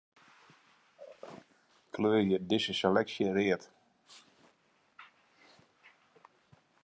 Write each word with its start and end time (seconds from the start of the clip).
Kleurje 1.93 2.37
dizze 2.51 2.73
seleksje 2.79 3.27
read. 3.37 3.63